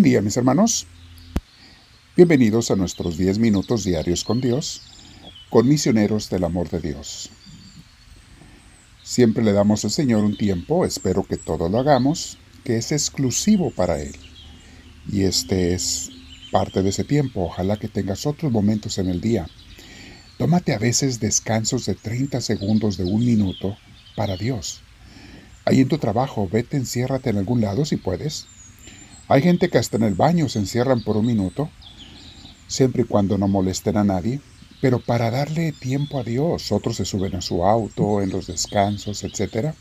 Buen 0.00 0.12
día 0.12 0.22
mis 0.22 0.38
hermanos. 0.38 0.86
Bienvenidos 2.16 2.70
a 2.70 2.74
nuestros 2.74 3.18
10 3.18 3.38
minutos 3.38 3.84
diarios 3.84 4.24
con 4.24 4.40
Dios, 4.40 4.80
con 5.50 5.68
misioneros 5.68 6.30
del 6.30 6.44
amor 6.44 6.70
de 6.70 6.80
Dios. 6.80 7.28
Siempre 9.02 9.44
le 9.44 9.52
damos 9.52 9.84
al 9.84 9.90
Señor 9.90 10.24
un 10.24 10.38
tiempo, 10.38 10.86
espero 10.86 11.24
que 11.24 11.36
todo 11.36 11.68
lo 11.68 11.78
hagamos, 11.78 12.38
que 12.64 12.78
es 12.78 12.92
exclusivo 12.92 13.72
para 13.72 14.00
Él. 14.00 14.16
Y 15.06 15.24
este 15.24 15.74
es 15.74 16.08
parte 16.50 16.82
de 16.82 16.88
ese 16.88 17.04
tiempo. 17.04 17.44
Ojalá 17.44 17.76
que 17.76 17.88
tengas 17.88 18.24
otros 18.24 18.50
momentos 18.50 18.96
en 18.96 19.10
el 19.10 19.20
día. 19.20 19.48
Tómate 20.38 20.72
a 20.72 20.78
veces 20.78 21.20
descansos 21.20 21.84
de 21.84 21.94
30 21.94 22.40
segundos 22.40 22.96
de 22.96 23.04
un 23.04 23.22
minuto 23.22 23.76
para 24.16 24.38
Dios. 24.38 24.80
Ahí 25.66 25.82
en 25.82 25.88
tu 25.88 25.98
trabajo, 25.98 26.48
vete, 26.50 26.78
enciérrate 26.78 27.28
en 27.28 27.36
algún 27.36 27.60
lado 27.60 27.84
si 27.84 27.98
puedes. 27.98 28.46
Hay 29.30 29.42
gente 29.42 29.68
que 29.68 29.78
hasta 29.78 29.96
en 29.96 30.02
el 30.02 30.14
baño 30.14 30.48
se 30.48 30.58
encierran 30.58 31.04
por 31.04 31.16
un 31.16 31.24
minuto, 31.24 31.70
siempre 32.66 33.02
y 33.02 33.04
cuando 33.04 33.38
no 33.38 33.46
molesten 33.46 33.96
a 33.96 34.02
nadie. 34.02 34.40
Pero 34.80 34.98
para 34.98 35.30
darle 35.30 35.70
tiempo 35.70 36.18
a 36.18 36.24
Dios, 36.24 36.72
otros 36.72 36.96
se 36.96 37.04
suben 37.04 37.36
a 37.36 37.40
su 37.40 37.64
auto 37.64 38.22
en 38.22 38.30
los 38.30 38.48
descansos, 38.48 39.22
etc. 39.22 39.72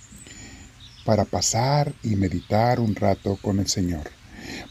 Para 1.03 1.25
pasar 1.25 1.95
y 2.03 2.09
meditar 2.09 2.79
un 2.79 2.93
rato 2.93 3.39
con 3.41 3.59
el 3.59 3.67
Señor. 3.67 4.11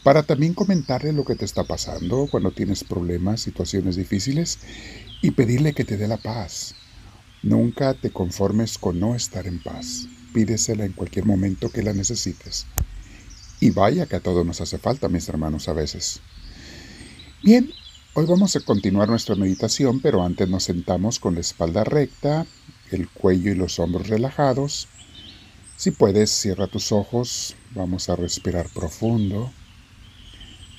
Para 0.04 0.22
también 0.22 0.54
comentarle 0.54 1.12
lo 1.12 1.24
que 1.24 1.34
te 1.34 1.44
está 1.44 1.64
pasando 1.64 2.28
cuando 2.30 2.52
tienes 2.52 2.84
problemas, 2.84 3.40
situaciones 3.40 3.96
difíciles 3.96 4.60
y 5.22 5.32
pedirle 5.32 5.72
que 5.72 5.84
te 5.84 5.96
dé 5.96 6.06
la 6.06 6.18
paz. 6.18 6.76
Nunca 7.42 7.94
te 7.94 8.10
conformes 8.10 8.78
con 8.78 9.00
no 9.00 9.16
estar 9.16 9.48
en 9.48 9.60
paz. 9.60 10.06
Pídesela 10.32 10.84
en 10.84 10.92
cualquier 10.92 11.26
momento 11.26 11.68
que 11.68 11.82
la 11.82 11.94
necesites. 11.94 12.64
Y 13.60 13.70
vaya 13.70 14.06
que 14.06 14.16
a 14.16 14.20
todos 14.20 14.46
nos 14.46 14.60
hace 14.60 14.78
falta, 14.78 15.08
mis 15.08 15.28
hermanos, 15.28 15.68
a 15.68 15.72
veces. 15.72 16.20
Bien, 17.42 17.70
Hoy 18.18 18.26
vamos 18.26 18.56
a 18.56 18.60
continuar 18.60 19.08
nuestra 19.08 19.36
meditación, 19.36 20.00
pero 20.00 20.24
antes 20.24 20.48
nos 20.48 20.64
sentamos 20.64 21.20
con 21.20 21.34
la 21.34 21.40
espalda 21.40 21.84
recta, 21.84 22.46
el 22.90 23.08
cuello 23.08 23.52
y 23.52 23.54
los 23.54 23.78
hombros 23.78 24.08
relajados. 24.08 24.88
Si 25.76 25.92
puedes, 25.92 26.28
cierra 26.28 26.66
tus 26.66 26.90
ojos, 26.90 27.54
vamos 27.76 28.08
a 28.08 28.16
respirar 28.16 28.70
profundo. 28.70 29.52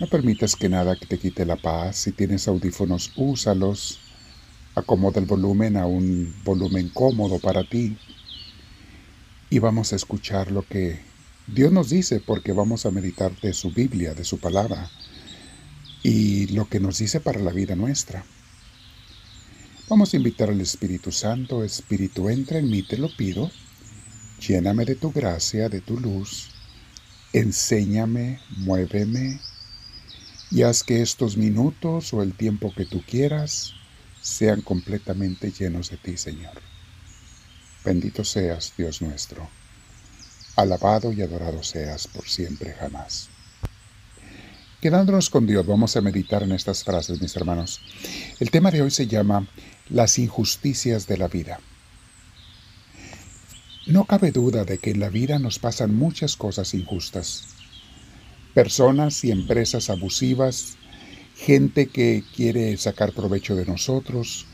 No 0.02 0.07
permitas 0.07 0.57
que 0.57 0.67
nada 0.67 0.97
te 0.97 1.17
quite 1.17 1.45
la 1.45 1.55
paz. 1.55 1.95
Si 1.95 2.11
tienes 2.11 2.45
audífonos, 2.50 3.13
úsalos. 3.16 4.02
Acomoda 4.75 5.22
el 5.22 5.25
volumen 5.25 5.77
a 5.77 5.85
un 5.85 6.35
volumen 6.44 6.89
cómodo 6.89 7.39
para 7.39 7.63
ti. 7.63 7.97
Y 9.50 9.59
vamos 9.59 9.94
a 9.94 9.95
escuchar 9.95 10.52
lo 10.52 10.63
que 10.63 11.00
Dios 11.53 11.72
nos 11.72 11.89
dice 11.89 12.19
porque 12.19 12.52
vamos 12.53 12.86
a 12.86 12.92
meditar 12.92 13.36
de 13.42 13.53
su 13.53 13.72
Biblia, 13.72 14.14
de 14.14 14.23
su 14.23 14.39
palabra 14.39 14.92
y 16.03 16.45
lo 16.47 16.69
que 16.69 16.80
nos 16.80 17.00
dice 17.00 17.19
para 17.22 17.39
la 17.39 17.52
vida 17.52 17.75
nuestra. 17.75 18.23
Vamos 19.89 20.14
a 20.14 20.17
invitar 20.17 20.50
al 20.50 20.61
Espíritu 20.61 21.11
Santo, 21.11 21.64
Espíritu, 21.64 22.30
entra 22.30 22.59
en 22.59 22.69
mí, 22.69 22.83
te 22.83 23.00
lo 23.00 23.09
pido, 23.16 23.50
lléname 24.39 24.86
de 24.86 24.94
tu 24.94 25.11
gracia, 25.11 25.69
de 25.69 25.81
tu 25.81 26.00
luz, 26.00 26.50
enséñame, 27.33 28.39
muéveme, 28.58 29.41
y 30.52 30.61
haz 30.61 30.84
que 30.84 31.02
estos 31.02 31.36
minutos 31.36 32.13
o 32.13 32.22
el 32.22 32.34
tiempo 32.34 32.72
que 32.75 32.86
tú 32.86 33.02
quieras 33.02 33.73
sean 34.22 34.61
completamente 34.61 35.52
llenos 35.52 35.89
de 35.89 35.97
ti, 35.97 36.16
Señor. 36.16 36.61
Bendito 37.84 38.23
seas, 38.23 38.73
Dios 38.78 39.02
nuestro. 39.02 39.59
Alabado 40.60 41.14
y 41.14 41.22
adorado 41.22 41.64
seas 41.64 42.06
por 42.06 42.28
siempre 42.28 42.74
jamás. 42.74 43.30
Quedándonos 44.81 45.30
con 45.30 45.47
Dios, 45.47 45.66
vamos 45.66 45.96
a 45.96 46.02
meditar 46.02 46.44
en 46.44 46.52
estas 46.52 46.84
frases, 46.84 47.22
mis 47.22 47.34
hermanos. 47.38 47.80
El 48.42 48.52
tema 48.52 48.69
de 48.69 48.81
hoy 48.81 48.92
se 48.92 49.08
llama 49.08 49.48
Las 49.88 50.19
injusticias 50.19 51.08
de 51.08 51.18
la 51.18 51.30
vida. 51.30 51.62
No 53.88 54.03
cabe 54.03 54.34
duda 54.34 54.66
de 54.66 54.80
que 54.80 54.92
en 54.92 55.00
la 55.00 55.08
vida 55.08 55.40
nos 55.40 55.59
pasan 55.59 55.96
muchas 55.96 56.36
cosas 56.36 56.74
injustas. 56.74 57.46
Personas 58.53 59.24
y 59.24 59.31
empresas 59.31 59.90
abusivas, 59.90 60.75
gente 61.38 61.88
que 61.88 62.25
quiere 62.36 62.75
sacar 62.75 63.14
provecho 63.14 63.56
de 63.56 63.66
nosotros, 63.66 64.46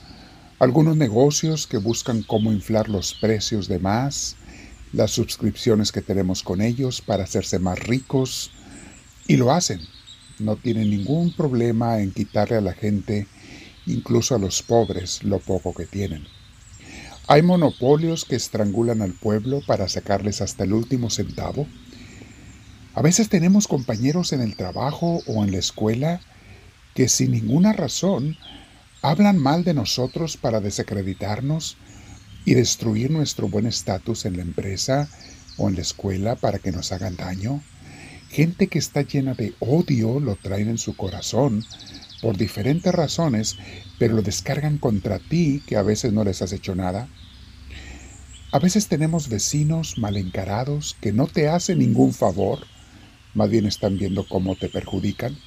algunos 0.59 0.97
negocios 0.97 1.65
que 1.65 1.77
buscan 1.77 2.21
cómo 2.21 2.53
inflar 2.53 2.89
los 2.89 3.15
precios 3.15 3.67
de 3.67 3.79
más, 3.79 4.35
las 4.95 5.11
suscripciones 5.11 5.91
que 5.91 6.01
tenemos 6.01 6.41
con 6.41 6.61
ellos 6.61 7.01
para 7.01 7.25
hacerse 7.25 7.59
más 7.59 7.79
ricos, 7.79 8.51
y 9.27 9.35
lo 9.37 9.51
hacen 9.51 9.81
no 10.39 10.55
tiene 10.55 10.85
ningún 10.85 11.33
problema 11.33 11.99
en 11.99 12.11
quitarle 12.11 12.57
a 12.57 12.61
la 12.61 12.73
gente, 12.73 13.27
incluso 13.85 14.35
a 14.35 14.39
los 14.39 14.61
pobres, 14.61 15.23
lo 15.23 15.39
poco 15.39 15.73
que 15.73 15.85
tienen. 15.85 16.25
Hay 17.27 17.41
monopolios 17.41 18.25
que 18.25 18.35
estrangulan 18.35 19.01
al 19.01 19.13
pueblo 19.13 19.61
para 19.65 19.87
sacarles 19.87 20.41
hasta 20.41 20.63
el 20.63 20.73
último 20.73 21.09
centavo. 21.09 21.67
A 22.93 23.01
veces 23.01 23.29
tenemos 23.29 23.67
compañeros 23.67 24.31
en 24.33 24.41
el 24.41 24.55
trabajo 24.55 25.21
o 25.25 25.43
en 25.43 25.51
la 25.51 25.57
escuela 25.57 26.21
que 26.93 27.09
sin 27.09 27.31
ninguna 27.31 27.73
razón 27.73 28.37
hablan 29.01 29.37
mal 29.37 29.63
de 29.63 29.73
nosotros 29.73 30.37
para 30.37 30.61
desacreditarnos 30.61 31.77
y 32.45 32.53
destruir 32.53 33.11
nuestro 33.11 33.49
buen 33.49 33.65
estatus 33.65 34.25
en 34.25 34.37
la 34.37 34.43
empresa 34.43 35.09
o 35.57 35.67
en 35.67 35.75
la 35.75 35.81
escuela 35.81 36.35
para 36.35 36.59
que 36.59 36.71
nos 36.71 36.91
hagan 36.91 37.15
daño. 37.15 37.61
Gente 38.29 38.67
que 38.67 38.79
está 38.79 39.01
llena 39.01 39.33
de 39.33 39.53
odio 39.59 40.19
lo 40.19 40.35
traen 40.35 40.69
en 40.69 40.77
su 40.77 40.95
corazón 40.95 41.65
por 42.21 42.37
diferentes 42.37 42.93
razones, 42.93 43.57
pero 43.99 44.13
lo 44.13 44.21
descargan 44.21 44.77
contra 44.77 45.19
ti 45.19 45.61
que 45.65 45.75
a 45.75 45.81
veces 45.81 46.13
no 46.13 46.23
les 46.23 46.41
has 46.41 46.53
hecho 46.53 46.75
nada. 46.75 47.07
A 48.51 48.59
veces 48.59 48.87
tenemos 48.87 49.27
vecinos 49.27 49.97
mal 49.97 50.15
encarados 50.15 50.95
que 51.01 51.11
no 51.11 51.27
te 51.27 51.49
hacen 51.49 51.79
ningún 51.79 52.13
favor, 52.13 52.59
más 53.33 53.49
bien 53.49 53.65
están 53.65 53.97
viendo 53.97 54.27
cómo 54.27 54.55
te 54.55 54.69
perjudican. 54.69 55.37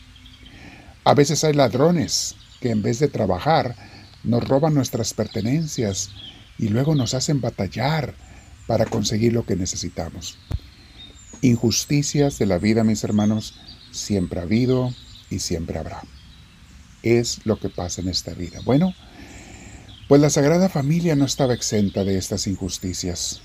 A 1.05 1.15
veces 1.15 1.43
hay 1.45 1.55
ladrones 1.55 2.37
que 2.61 2.71
en 2.71 2.83
vez 2.83 2.99
de 2.99 3.09
trabajar 3.09 3.75
nos 4.25 4.47
roban 4.47 4.75
nuestras 4.75 5.15
pertenencias 5.15 6.11
y 6.59 6.69
luego 6.69 6.95
nos 6.95 7.15
hacen 7.15 7.41
batallar 7.41 8.15
para 8.67 8.85
conseguir 8.87 9.33
lo 9.33 9.47
que 9.47 9.57
necesitamos. 9.57 10.37
Injusticias 11.41 12.39
de 12.39 12.47
la 12.47 12.59
vida, 12.59 12.85
mis 12.85 13.05
hermanos, 13.05 13.55
siempre 13.93 14.41
ha 14.41 14.43
habido 14.43 14.93
y 15.31 15.39
siempre 15.39 15.79
habrá. 15.79 16.03
Es 17.03 17.47
lo 17.47 17.59
que 17.59 17.69
pasa 17.69 18.01
en 18.01 18.09
esta 18.09 18.35
vida. 18.35 18.61
Bueno, 18.65 18.93
pues 20.09 20.21
la 20.21 20.31
Sagrada 20.31 20.69
Familia 20.69 21.15
no 21.15 21.25
estaba 21.25 21.55
exenta 21.55 22.03
de 22.03 22.19
estas 22.19 22.47
injusticias. 22.47 23.41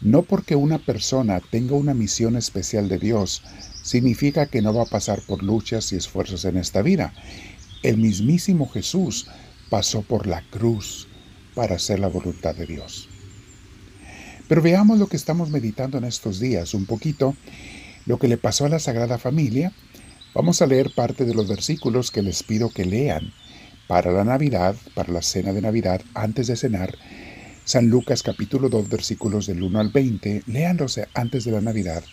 No 0.00 0.22
porque 0.22 0.54
una 0.54 0.78
persona 0.78 1.40
tenga 1.50 1.74
una 1.74 1.92
misión 1.92 2.36
especial 2.36 2.88
de 2.88 2.98
Dios, 2.98 3.42
significa 3.82 4.46
que 4.46 4.62
no 4.62 4.72
va 4.72 4.84
a 4.84 4.86
pasar 4.86 5.20
por 5.22 5.42
luchas 5.42 5.92
y 5.92 5.96
esfuerzos 5.96 6.44
en 6.44 6.56
esta 6.56 6.82
vida. 6.82 7.12
El 7.82 7.96
mismísimo 7.96 8.68
Jesús 8.68 9.26
pasó 9.70 10.02
por 10.02 10.28
la 10.28 10.42
cruz 10.50 11.08
para 11.58 11.74
hacer 11.74 11.98
la 11.98 12.06
voluntad 12.06 12.54
de 12.54 12.66
Dios. 12.66 13.08
Pero 14.46 14.62
veamos 14.62 15.00
lo 15.00 15.08
que 15.08 15.16
estamos 15.16 15.50
meditando 15.50 15.98
en 15.98 16.04
estos 16.04 16.38
días, 16.38 16.72
un 16.72 16.86
poquito, 16.86 17.34
lo 18.06 18.20
que 18.20 18.28
le 18.28 18.36
pasó 18.36 18.66
a 18.66 18.68
la 18.68 18.78
Sagrada 18.78 19.18
Familia. 19.18 19.72
Vamos 20.36 20.62
a 20.62 20.68
leer 20.68 20.92
parte 20.94 21.24
de 21.24 21.34
los 21.34 21.48
versículos 21.48 22.12
que 22.12 22.22
les 22.22 22.44
pido 22.44 22.70
que 22.70 22.84
lean 22.84 23.32
para 23.88 24.12
la 24.12 24.22
Navidad, 24.22 24.76
para 24.94 25.12
la 25.12 25.20
cena 25.20 25.52
de 25.52 25.60
Navidad, 25.60 26.00
antes 26.14 26.46
de 26.46 26.54
cenar. 26.54 26.96
San 27.64 27.88
Lucas 27.88 28.22
capítulo 28.22 28.68
2 28.68 28.88
versículos 28.88 29.48
del 29.48 29.60
1 29.60 29.80
al 29.80 29.88
20, 29.88 30.44
léanlos 30.46 31.00
antes 31.12 31.42
de 31.42 31.50
la 31.50 31.60
Navidad. 31.60 32.04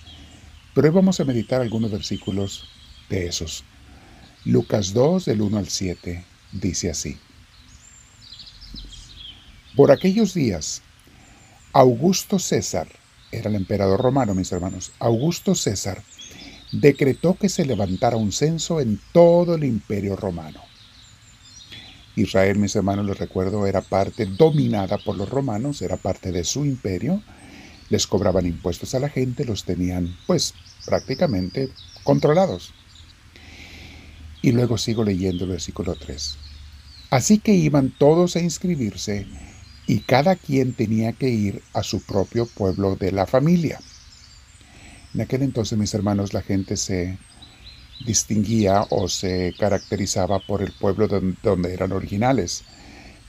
Pero 0.74 0.88
hoy 0.88 0.94
vamos 0.96 1.20
a 1.20 1.24
meditar 1.24 1.62
algunos 1.62 1.92
versículos 1.92 2.68
de 3.12 3.28
esos. 3.28 3.64
Lucas 4.44 4.92
2 4.92 5.26
del 5.26 5.42
1 5.42 5.56
al 5.60 5.70
7 5.70 6.24
dice 6.52 6.90
así. 6.90 7.20
Por 9.76 9.92
aquellos 9.92 10.34
días 10.34 10.82
Augusto 11.74 12.40
César, 12.40 12.88
era 13.30 13.50
el 13.50 13.56
emperador 13.56 14.00
romano, 14.00 14.34
mis 14.34 14.50
hermanos, 14.54 14.94
Augusto 15.00 15.54
César 15.54 16.02
decretó 16.72 17.36
que 17.36 17.50
se 17.50 17.66
levantara 17.66 18.16
un 18.16 18.32
censo 18.32 18.80
en 18.80 19.02
todo 19.12 19.56
el 19.56 19.66
imperio 19.66 20.16
romano. 20.16 20.62
Israel, 22.16 22.58
mis 22.58 22.74
hermanos, 22.78 23.06
les 23.06 23.18
recuerdo, 23.20 23.68
era 23.68 23.82
parte 23.82 24.26
dominada 24.26 24.98
por 24.98 25.18
los 25.18 25.28
romanos, 25.28 25.82
era 25.82 25.98
parte 25.98 26.32
de 26.32 26.46
su 26.46 26.64
imperio, 26.64 27.22
les 27.90 28.08
cobraban 28.08 28.46
impuestos 28.46 28.96
a 28.96 29.00
la 29.00 29.10
gente, 29.10 29.44
los 29.44 29.66
tenían 29.66 30.16
pues 30.26 30.54
prácticamente 30.86 31.70
controlados. 32.04 32.74
Y 34.42 34.54
luego 34.54 34.78
sigo 34.78 35.04
leyendo 35.04 35.44
el 35.44 35.50
versículo 35.50 35.96
3. 35.96 36.38
Así 37.10 37.40
que 37.40 37.54
iban 37.54 37.94
todos 37.98 38.38
a 38.38 38.40
inscribirse 38.40 39.28
y 39.88 40.00
cada 40.00 40.36
quien 40.36 40.74
tenía 40.74 41.14
que 41.14 41.30
ir 41.30 41.62
a 41.74 41.84
su 41.84 42.02
propio 42.02 42.46
pueblo 42.46 42.96
de 42.96 43.12
la 43.12 43.26
familia. 43.26 43.80
En 45.14 45.22
aquel 45.22 45.44
entonces, 45.44 45.78
mis 45.78 45.94
hermanos, 45.94 46.34
la 46.34 46.42
gente 46.42 46.76
se 46.76 47.18
distinguía 48.06 48.86
o 48.90 49.08
se 49.08 49.54
caracterizaba 49.58 50.40
por 50.40 50.62
el 50.62 50.72
pueblo 50.74 51.08
donde, 51.08 51.74
eran 51.74 51.92
originales. 51.92 52.64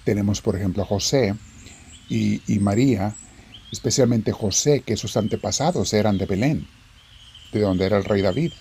Tenemos, 0.05 0.41
por 0.41 0.57
ejemplo, 0.57 0.83
a 0.83 0.87
José 0.87 1.35
y, 2.09 2.43
y 2.53 2.59
María, 2.59 3.15
especialmente 3.71 4.33
José, 4.33 4.81
que 4.81 4.97
sus 4.97 5.17
antepasados 5.17 5.93
eran 5.93 6.19
de 6.19 6.27
Belén, 6.27 6.67
de 7.53 7.61
donde 7.61 7.85
era 7.85 7.99
el 7.99 8.05
rey 8.05 8.23
David. 8.23 8.53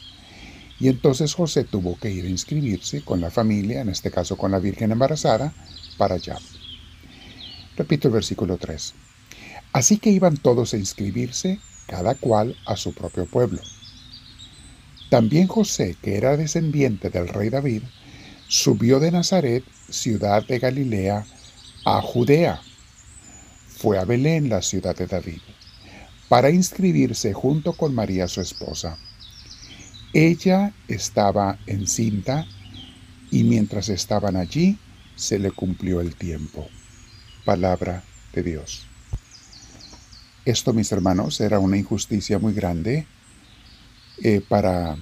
Y 0.80 0.89
entonces 0.89 1.33
José 1.33 1.63
tuvo 1.63 1.97
que 1.97 2.12
ir 2.12 2.25
a 2.25 2.30
inscribirse 2.30 3.01
con 3.01 3.21
la 3.21 3.31
familia, 3.31 3.81
en 3.81 3.89
este 3.89 4.12
caso 4.12 4.38
con 4.38 4.51
la 4.51 4.59
Virgen 4.59 4.92
embarazada, 4.92 5.53
para 5.97 6.15
allá. 6.15 6.38
Repito 7.77 8.07
el 8.07 8.13
versículo 8.13 8.57
3. 8.57 8.94
Así 9.74 9.98
que 9.98 10.10
iban 10.10 10.38
todos 10.38 10.74
a 10.74 10.77
inscribirse, 10.77 11.60
cada 11.88 12.16
cual 12.16 12.56
a 12.66 12.77
su 12.77 12.94
propio 12.94 13.25
pueblo. 13.25 13.62
También 15.10 15.48
José, 15.48 15.98
que 16.01 16.18
era 16.18 16.38
descendiente 16.38 17.10
del 17.10 17.27
rey 17.27 17.50
David, 17.50 17.83
subió 18.48 19.00
de 19.00 19.12
Nazaret, 19.12 19.63
ciudad 19.89 20.45
de 20.48 20.60
Galilea, 20.60 21.25
a 21.86 22.01
Judea. 22.01 22.62
Fue 23.68 24.00
a 24.00 24.06
Belén, 24.06 24.50
la 24.50 24.62
ciudad 24.62 24.95
de 24.95 25.07
David, 25.07 25.42
para 26.30 26.50
inscribirse 26.50 27.33
junto 27.33 27.74
con 27.74 27.94
María 27.94 28.28
su 28.28 28.42
esposa. 28.42 28.98
Ella 30.13 30.74
estaba 30.88 31.60
encinta 31.68 32.48
y 33.31 33.44
mientras 33.44 33.89
estaban 33.89 34.38
allí 34.38 34.78
se 35.16 35.39
le 35.39 35.51
cumplió 35.51 36.00
el 36.00 36.16
tiempo. 36.16 36.68
Palabra 37.45 38.03
de 38.33 38.44
Dios. 38.44 38.88
Esto, 40.44 40.74
mis 40.74 40.92
hermanos, 40.92 41.39
era 41.39 41.59
una 41.59 41.77
injusticia 41.77 42.39
muy 42.39 42.53
grande 42.53 43.06
eh, 44.24 44.42
para 44.47 44.97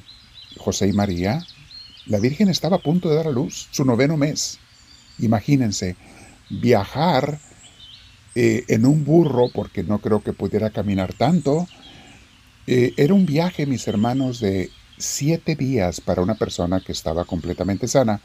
José 0.57 0.87
y 0.87 0.93
María. 0.93 1.45
La 2.05 2.19
Virgen 2.19 2.49
estaba 2.49 2.77
a 2.77 2.81
punto 2.81 3.09
de 3.09 3.15
dar 3.15 3.27
a 3.27 3.31
luz 3.31 3.67
su 3.71 3.85
noveno 3.85 4.17
mes. 4.17 4.59
Imagínense, 5.19 5.95
viajar 6.49 7.39
eh, 8.35 8.65
en 8.67 8.85
un 8.85 9.05
burro, 9.05 9.49
porque 9.53 9.83
no 9.83 9.99
creo 9.99 10.21
que 10.21 10.33
pudiera 10.33 10.69
caminar 10.69 11.13
tanto, 11.13 11.67
eh, 12.67 12.93
era 12.97 13.13
un 13.13 13.25
viaje, 13.25 13.65
mis 13.65 13.87
hermanos, 13.87 14.39
de 14.39 14.69
siete 14.97 15.55
días 15.55 16.01
para 16.01 16.21
una 16.21 16.35
persona 16.35 16.81
que 16.81 16.91
estaba 16.91 17.25
completamente 17.25 17.87
sana 17.87 18.21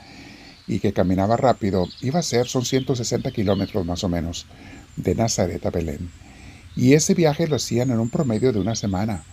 y 0.69 0.79
que 0.81 0.93
caminaba 0.93 1.37
rápido. 1.37 1.88
Iba 2.03 2.20
a 2.20 2.23
ser, 2.23 2.47
son 2.47 2.65
160 2.65 3.31
kilómetros 3.32 3.85
más 3.85 4.05
o 4.05 4.09
menos, 4.09 4.47
de 4.97 5.15
Nazaret 5.15 5.65
a 5.65 5.70
Belén. 5.70 6.11
Y 6.76 6.93
ese 6.93 7.15
viaje 7.15 7.49
lo 7.49 7.56
hacían 7.56 7.91
en 7.91 7.99
un 7.99 8.11
promedio 8.11 8.53
de 8.53 8.61
una 8.61 8.76
semana. 8.76 9.25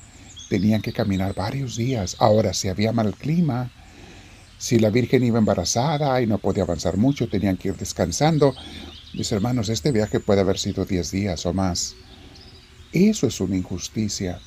Tenían 0.50 0.82
que 0.82 0.94
caminar 0.94 1.36
varios 1.36 1.76
días. 1.76 2.16
Ahora, 2.20 2.54
si 2.54 2.70
había 2.70 2.92
mal 2.92 3.14
clima, 3.14 3.70
si 4.58 4.80
la 4.80 4.90
Virgen 4.90 5.24
iba 5.24 5.38
embarazada 5.38 6.20
y 6.22 6.28
no 6.28 6.38
podía 6.38 6.64
avanzar 6.64 6.98
mucho, 6.98 7.28
tenían 7.28 7.58
que 7.58 7.68
ir 7.68 7.76
descansando. 7.76 8.56
Mis 9.14 9.32
hermanos, 9.32 9.70
este 9.70 9.92
viaje 9.92 10.20
puede 10.20 10.42
haber 10.42 10.58
sido 10.58 10.86
10 10.86 11.12
días 11.12 11.46
o 11.46 11.54
más. 11.54 11.96
Eso 12.94 13.28
es 13.28 13.42
una 13.42 13.58
injusticia 13.58 14.40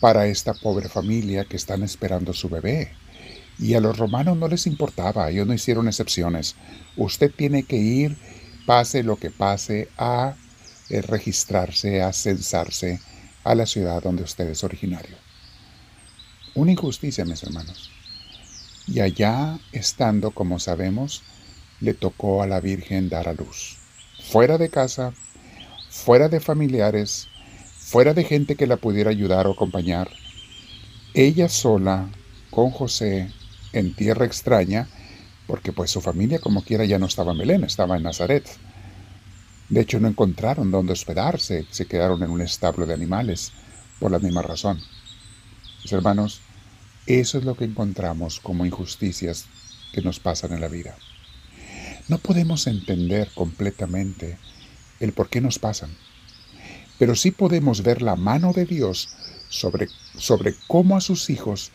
para 0.00 0.26
esta 0.26 0.54
pobre 0.54 0.88
familia 0.88 1.44
que 1.44 1.56
están 1.56 1.82
esperando 1.82 2.32
su 2.32 2.48
bebé. 2.48 2.92
Y 3.58 3.74
a 3.74 3.80
los 3.80 3.96
romanos 3.96 4.36
no 4.36 4.48
les 4.48 4.66
importaba, 4.66 5.30
ellos 5.30 5.46
no 5.46 5.54
hicieron 5.54 5.88
excepciones. 5.88 6.56
Usted 6.96 7.32
tiene 7.34 7.62
que 7.62 7.76
ir, 7.76 8.16
pase 8.66 9.02
lo 9.02 9.16
que 9.16 9.30
pase, 9.30 9.88
a 9.96 10.34
eh, 10.90 11.02
registrarse, 11.02 12.02
a 12.02 12.12
censarse 12.12 13.00
a 13.44 13.54
la 13.54 13.66
ciudad 13.66 14.02
donde 14.02 14.22
usted 14.22 14.48
es 14.48 14.64
originario. 14.64 15.16
Una 16.54 16.72
injusticia, 16.72 17.24
mis 17.24 17.42
hermanos. 17.42 17.90
Y 18.86 19.00
allá, 19.00 19.58
estando, 19.72 20.30
como 20.30 20.58
sabemos, 20.58 21.22
le 21.80 21.94
tocó 21.94 22.42
a 22.42 22.46
la 22.46 22.60
Virgen 22.60 23.08
dar 23.08 23.28
a 23.28 23.34
luz. 23.34 23.78
Fuera 24.30 24.58
de 24.58 24.68
casa, 24.68 25.12
fuera 25.90 26.28
de 26.28 26.40
familiares, 26.40 27.28
fuera 27.78 28.14
de 28.14 28.24
gente 28.24 28.56
que 28.56 28.66
la 28.66 28.76
pudiera 28.76 29.10
ayudar 29.10 29.46
o 29.46 29.52
acompañar, 29.52 30.10
ella 31.12 31.48
sola, 31.48 32.08
con 32.50 32.70
José, 32.70 33.30
en 33.74 33.94
tierra 33.94 34.26
extraña, 34.26 34.88
porque 35.46 35.72
pues 35.72 35.90
su 35.90 36.00
familia 36.00 36.38
como 36.38 36.62
quiera 36.62 36.84
ya 36.84 36.98
no 36.98 37.06
estaba 37.06 37.32
en 37.32 37.38
Belén, 37.38 37.64
estaba 37.64 37.96
en 37.96 38.02
Nazaret. 38.02 38.48
De 39.68 39.80
hecho 39.80 40.00
no 40.00 40.08
encontraron 40.08 40.70
dónde 40.70 40.92
hospedarse, 40.92 41.66
se 41.70 41.86
quedaron 41.86 42.22
en 42.22 42.30
un 42.30 42.40
establo 42.40 42.86
de 42.86 42.94
animales, 42.94 43.52
por 44.00 44.10
la 44.10 44.18
misma 44.18 44.42
razón. 44.42 44.80
Mis 45.82 45.92
hermanos, 45.92 46.40
eso 47.06 47.38
es 47.38 47.44
lo 47.44 47.56
que 47.56 47.64
encontramos 47.64 48.40
como 48.40 48.64
injusticias 48.64 49.46
que 49.92 50.02
nos 50.02 50.20
pasan 50.20 50.52
en 50.52 50.60
la 50.60 50.68
vida. 50.68 50.96
No 52.08 52.18
podemos 52.18 52.66
entender 52.66 53.30
completamente 53.34 54.38
el 55.00 55.12
por 55.12 55.28
qué 55.28 55.40
nos 55.40 55.58
pasan 55.58 55.90
pero 56.98 57.14
sí 57.14 57.30
podemos 57.30 57.82
ver 57.82 58.02
la 58.02 58.16
mano 58.16 58.52
de 58.52 58.66
Dios 58.66 59.08
sobre, 59.48 59.88
sobre 60.16 60.54
cómo 60.66 60.96
a 60.96 61.00
sus 61.00 61.30
hijos 61.30 61.72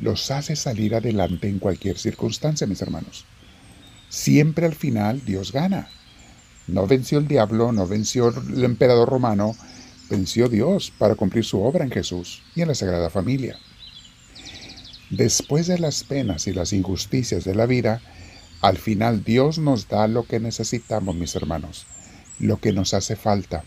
los 0.00 0.30
hace 0.30 0.56
salir 0.56 0.94
adelante 0.94 1.48
en 1.48 1.58
cualquier 1.58 1.98
circunstancia, 1.98 2.66
mis 2.66 2.82
hermanos. 2.82 3.24
Siempre 4.08 4.66
al 4.66 4.74
final 4.74 5.24
Dios 5.24 5.52
gana. 5.52 5.88
No 6.66 6.86
venció 6.86 7.18
el 7.18 7.28
diablo, 7.28 7.72
no 7.72 7.86
venció 7.86 8.28
el 8.28 8.64
emperador 8.64 9.08
romano, 9.08 9.56
venció 10.08 10.48
Dios 10.48 10.92
para 10.96 11.14
cumplir 11.14 11.44
su 11.44 11.60
obra 11.62 11.84
en 11.84 11.90
Jesús 11.90 12.42
y 12.54 12.62
en 12.62 12.68
la 12.68 12.74
Sagrada 12.74 13.10
Familia. 13.10 13.56
Después 15.10 15.66
de 15.66 15.78
las 15.78 16.04
penas 16.04 16.46
y 16.46 16.52
las 16.52 16.72
injusticias 16.72 17.44
de 17.44 17.54
la 17.54 17.66
vida, 17.66 18.00
al 18.60 18.78
final 18.78 19.24
Dios 19.24 19.58
nos 19.58 19.88
da 19.88 20.06
lo 20.06 20.24
que 20.24 20.38
necesitamos, 20.38 21.16
mis 21.16 21.34
hermanos, 21.34 21.86
lo 22.38 22.58
que 22.58 22.72
nos 22.72 22.94
hace 22.94 23.16
falta 23.16 23.64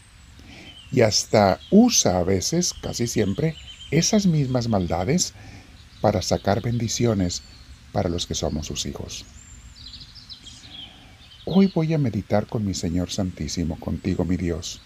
y 0.93 1.01
hasta 1.01 1.59
usa 1.71 2.19
a 2.19 2.23
veces, 2.23 2.73
casi 2.73 3.07
siempre, 3.07 3.55
esas 3.89 4.27
mismas 4.27 4.67
maldades 4.67 5.33
para 6.03 6.21
sacar 6.21 6.61
bendiciones 6.61 7.43
para 7.93 8.09
los 8.09 8.27
que 8.27 8.35
somos 8.35 8.67
sus 8.67 8.85
hijos. 8.85 9.23
Hoy 11.45 11.71
voy 11.73 11.93
a 11.93 11.97
meditar 11.97 12.45
con 12.45 12.65
mi 12.65 12.73
Señor 12.73 13.09
Santísimo, 13.09 13.79
contigo 13.79 14.25
mi 14.25 14.35
Dios. 14.35 14.81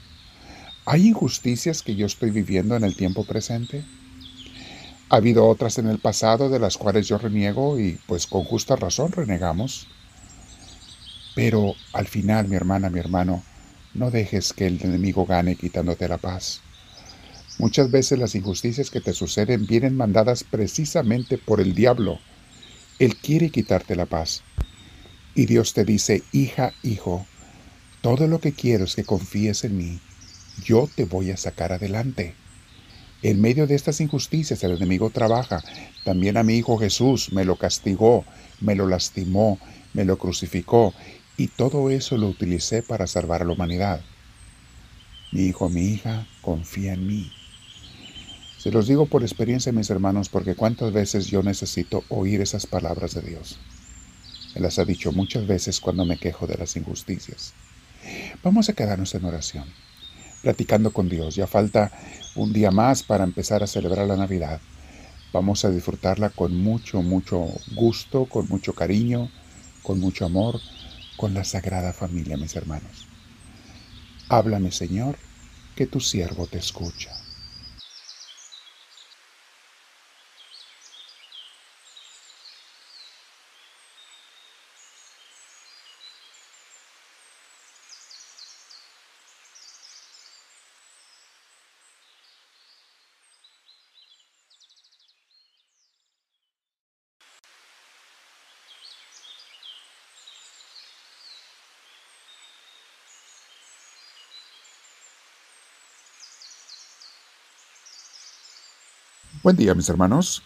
¿Hay 0.86 1.08
injusticias 1.08 1.82
que 1.82 1.96
yo 1.96 2.06
estoy 2.06 2.30
viviendo 2.30 2.76
en 2.76 2.84
el 2.84 2.96
tiempo 2.96 3.26
presente? 3.26 3.84
Ha 5.10 5.16
habido 5.16 5.48
otras 5.48 5.80
en 5.80 5.88
el 5.88 5.98
pasado 5.98 6.50
de 6.50 6.60
las 6.60 6.78
cuales 6.78 7.08
yo 7.08 7.18
reniego 7.18 7.80
y 7.80 8.00
pues 8.06 8.28
con 8.28 8.44
justa 8.44 8.76
razón 8.76 9.12
renegamos. 9.12 9.88
Pero 11.34 11.74
al 11.94 12.06
final, 12.06 12.48
mi 12.48 12.58
hermana, 12.58 12.92
mi 12.92 13.00
hermano, 13.00 13.42
no 13.96 14.12
dejes 14.12 14.54
que 14.54 14.68
el 14.68 14.80
enemigo 14.84 15.26
gane 15.26 15.56
quitándote 15.56 16.08
la 16.08 16.20
paz. 16.20 16.62
Muchas 17.60 17.90
veces 17.90 18.20
las 18.20 18.36
injusticias 18.36 18.92
que 18.92 19.02
te 19.02 19.14
suceden 19.14 19.66
vienen 19.66 19.98
mandadas 19.98 20.44
precisamente 20.44 21.38
por 21.38 21.60
el 21.60 21.74
diablo. 21.74 22.20
Él 23.00 23.16
quiere 23.16 23.50
quitarte 23.50 23.96
la 23.96 24.06
paz. 24.06 24.44
Y 25.34 25.46
Dios 25.48 25.74
te 25.74 25.84
dice, 25.84 26.24
hija, 26.32 26.74
hijo, 26.84 27.26
todo 28.02 28.28
lo 28.28 28.40
que 28.40 28.54
quiero 28.54 28.86
es 28.86 28.96
que 28.96 29.04
confíes 29.04 29.64
en 29.64 29.78
mí. 29.78 30.00
Yo 30.64 30.88
te 30.96 31.06
voy 31.06 31.32
a 31.32 31.38
sacar 31.38 31.74
adelante. 31.74 32.36
En 33.24 33.42
medio 33.42 33.66
de 33.66 33.76
estas 33.76 34.02
injusticias 34.02 34.64
el 34.64 34.72
enemigo 34.72 35.10
trabaja. 35.10 35.64
También 36.04 36.38
a 36.38 36.44
mi 36.44 36.58
hijo 36.58 36.78
Jesús 36.78 37.32
me 37.32 37.44
lo 37.44 37.56
castigó, 37.56 38.24
me 38.62 38.76
lo 38.76 38.88
lastimó, 38.88 39.60
me 39.94 40.06
lo 40.06 40.18
crucificó 40.18 40.94
y 41.38 41.48
todo 41.48 41.90
eso 41.90 42.18
lo 42.18 42.28
utilicé 42.28 42.84
para 42.84 43.08
salvar 43.08 43.42
a 43.42 43.46
la 43.46 43.54
humanidad. 43.54 44.02
Mi 45.32 45.46
hijo, 45.48 45.70
mi 45.70 45.86
hija, 45.86 46.28
confía 46.42 46.94
en 46.94 47.06
mí. 47.06 47.32
Se 48.58 48.72
los 48.72 48.88
digo 48.88 49.06
por 49.06 49.22
experiencia, 49.22 49.72
mis 49.72 49.90
hermanos, 49.90 50.30
porque 50.30 50.56
cuántas 50.56 50.92
veces 50.92 51.28
yo 51.28 51.44
necesito 51.44 52.04
oír 52.10 52.42
esas 52.42 52.66
palabras 52.66 53.14
de 53.14 53.22
Dios. 53.22 53.60
Me 54.56 54.62
las 54.62 54.80
ha 54.80 54.86
dicho 54.86 55.12
muchas 55.12 55.46
veces 55.46 55.80
cuando 55.80 56.06
me 56.06 56.18
quejo 56.18 56.48
de 56.48 56.58
las 56.58 56.76
injusticias. 56.76 57.54
Vamos 58.44 58.70
a 58.70 58.74
quedarnos 58.74 59.14
en 59.14 59.26
oración, 59.26 59.66
platicando 60.42 60.92
con 60.92 61.10
Dios. 61.10 61.36
Ya 61.36 61.46
falta 61.46 61.92
un 62.36 62.54
día 62.54 62.72
más 62.72 63.04
para 63.04 63.24
empezar 63.24 63.62
a 63.62 63.68
celebrar 63.68 64.08
la 64.08 64.18
Navidad. 64.18 64.60
Vamos 65.32 65.64
a 65.66 65.70
disfrutarla 65.70 66.30
con 66.30 66.56
mucho, 66.56 67.02
mucho 67.02 67.48
gusto, 67.76 68.26
con 68.26 68.48
mucho 68.48 68.74
cariño, 68.74 69.30
con 69.84 70.00
mucho 70.00 70.26
amor 70.26 70.60
con 71.18 71.34
la 71.34 71.44
Sagrada 71.44 71.94
Familia, 71.94 72.38
mis 72.38 72.56
hermanos. 72.56 73.08
Háblame, 74.30 74.72
Señor, 74.72 75.18
que 75.76 75.88
tu 75.88 76.00
siervo 76.00 76.46
te 76.46 76.60
escucha. 76.60 77.17
Buen 109.44 109.56
día 109.56 109.76
mis 109.76 109.88
hermanos. 109.88 110.42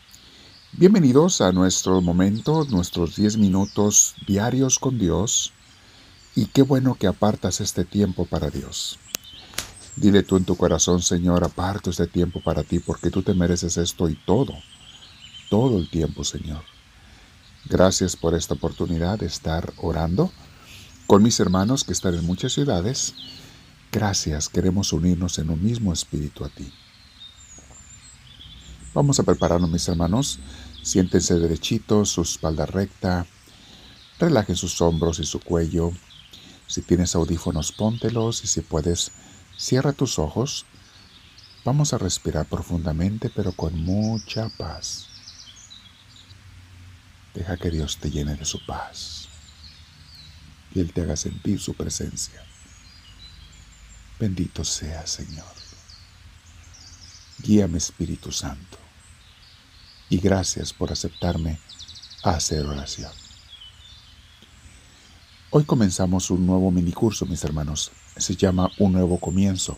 Bienvenidos 0.74 1.40
a 1.40 1.54
nuestro 1.54 2.02
momento, 2.02 2.66
nuestros 2.70 3.16
10 3.16 3.38
minutos 3.38 4.16
diarios 4.28 4.80
con 4.80 5.00
Dios. 5.00 5.54
Y 6.36 6.48
qué 6.48 6.62
bueno 6.62 6.96
que 6.96 7.08
apartas 7.08 7.62
este 7.62 7.86
tiempo 7.86 8.26
para 8.26 8.50
Dios. 8.50 9.00
Dile 9.96 10.24
tú 10.24 10.36
en 10.36 10.44
tu 10.44 10.58
corazón, 10.58 11.02
Señor, 11.02 11.46
aparto 11.46 11.90
este 11.90 12.08
tiempo 12.08 12.42
para 12.44 12.64
ti 12.64 12.80
porque 12.80 13.12
tú 13.12 13.24
te 13.24 13.34
mereces 13.34 13.78
esto 13.78 14.10
y 14.10 14.16
todo, 14.16 14.56
todo 15.50 15.78
el 15.78 15.90
tiempo, 15.90 16.26
Señor. 16.26 16.64
Gracias 17.66 18.18
por 18.18 18.36
esta 18.36 18.56
oportunidad 18.56 19.20
de 19.20 19.28
estar 19.28 19.72
orando 19.78 20.32
con 21.08 21.24
mis 21.24 21.40
hermanos 21.40 21.86
que 21.86 21.94
están 21.94 22.16
en 22.16 22.26
muchas 22.26 22.52
ciudades. 22.52 23.14
Gracias, 23.90 24.50
queremos 24.50 24.92
unirnos 24.92 25.40
en 25.40 25.50
un 25.50 25.64
mismo 25.64 25.94
espíritu 25.94 26.44
a 26.44 26.50
ti. 26.50 26.74
Vamos 28.94 29.22
a 29.22 29.24
prepararnos, 29.24 29.70
mis 29.70 29.88
hermanos. 29.88 30.40
Siéntense 30.84 31.36
derechitos, 31.36 32.10
su 32.10 32.24
espalda 32.24 32.66
recta. 32.66 33.26
Relajen 34.20 34.58
sus 34.58 34.82
hombros 34.82 35.20
y 35.20 35.26
su 35.26 35.40
cuello. 35.40 35.94
Si 36.68 36.82
tienes 36.82 37.16
audífonos, 37.16 37.72
póntelos 37.72 38.44
y 38.44 38.48
si 38.48 38.60
puedes, 38.60 39.12
cierra 39.58 39.94
tus 39.94 40.20
ojos. 40.20 40.66
Vamos 41.64 41.94
a 41.94 42.00
respirar 42.00 42.48
profundamente, 42.48 43.32
pero 43.34 43.54
con 43.54 43.82
mucha 43.82 44.50
paz. 44.58 45.08
Deja 47.34 47.56
que 47.56 47.72
Dios 47.72 47.98
te 47.98 48.12
llene 48.12 48.36
de 48.36 48.44
su 48.44 48.66
paz 48.66 49.30
y 50.76 50.82
Él 50.82 50.92
te 50.92 51.04
haga 51.04 51.16
sentir 51.16 51.62
su 51.62 51.76
presencia. 51.76 52.44
Bendito 54.20 54.66
sea, 54.66 55.08
Señor. 55.08 55.46
Guíame, 57.40 57.78
Espíritu 57.78 58.34
Santo 58.34 58.81
y 60.12 60.18
gracias 60.18 60.74
por 60.74 60.92
aceptarme 60.92 61.58
a 62.22 62.32
hacer 62.32 62.66
oración. 62.66 63.10
Hoy 65.52 65.64
comenzamos 65.64 66.30
un 66.30 66.46
nuevo 66.46 66.70
minicurso, 66.70 67.26
mis 67.26 67.42
hermanos. 67.46 67.92
Se 68.18 68.36
llama 68.36 68.70
Un 68.78 68.92
nuevo 68.92 69.18
comienzo. 69.22 69.78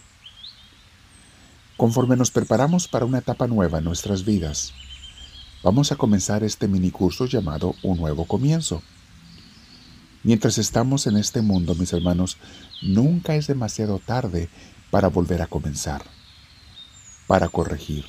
Conforme 1.77 2.15
nos 2.15 2.31
preparamos 2.31 2.87
para 2.87 3.05
una 3.05 3.19
etapa 3.19 3.45
nueva 3.45 3.77
en 3.77 3.83
nuestras 3.83 4.25
vidas, 4.25 4.73
vamos 5.61 5.91
a 5.91 5.97
comenzar 5.97 6.43
este 6.43 6.67
minicurso 6.67 7.27
llamado 7.27 7.75
Un 7.83 7.99
nuevo 7.99 8.25
comienzo. 8.25 8.81
Mientras 10.23 10.57
estamos 10.57 11.05
en 11.05 11.15
este 11.17 11.43
mundo, 11.43 11.75
mis 11.75 11.93
hermanos, 11.93 12.37
nunca 12.81 13.35
es 13.35 13.45
demasiado 13.45 13.99
tarde 13.99 14.49
para 14.89 15.09
volver 15.09 15.43
a 15.43 15.47
comenzar, 15.47 16.03
para 17.27 17.49
corregir, 17.49 18.05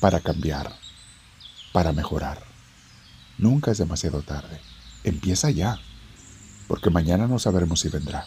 para 0.00 0.20
cambiar 0.20 0.83
para 1.74 1.92
mejorar. 1.92 2.40
Nunca 3.36 3.72
es 3.72 3.78
demasiado 3.78 4.22
tarde. 4.22 4.60
Empieza 5.02 5.50
ya, 5.50 5.80
porque 6.68 6.88
mañana 6.88 7.26
no 7.26 7.40
sabremos 7.40 7.80
si 7.80 7.88
vendrá. 7.88 8.24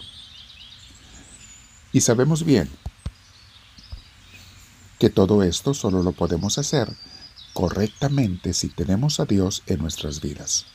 Y 1.93 2.01
sabemos 2.01 2.43
bien 2.43 2.69
que 4.99 5.09
todo 5.09 5.43
esto 5.43 5.73
solo 5.73 6.03
lo 6.03 6.11
podemos 6.11 6.57
hacer 6.57 6.89
correctamente 7.53 8.53
si 8.53 8.67
tenemos 8.67 9.21
a 9.21 9.25
Dios 9.25 9.63
en 9.67 9.79
nuestras 9.79 10.19
vidas. 10.19 10.65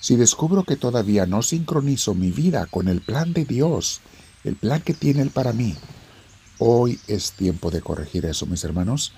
Si 0.00 0.16
descubro 0.16 0.64
que 0.64 0.74
todavía 0.74 1.24
no 1.24 1.42
sincronizo 1.42 2.14
mi 2.14 2.32
vida 2.32 2.66
con 2.66 2.88
el 2.88 3.00
plan 3.00 3.32
de 3.32 3.44
Dios, 3.44 4.00
el 4.42 4.56
plan 4.56 4.82
que 4.82 4.94
tiene 4.94 5.22
Él 5.22 5.30
para 5.30 5.52
mí, 5.52 5.76
hoy 6.58 6.98
es 7.06 7.30
tiempo 7.30 7.70
de 7.70 7.80
corregir 7.80 8.26
eso, 8.26 8.44
mis 8.46 8.64
hermanos, 8.64 9.12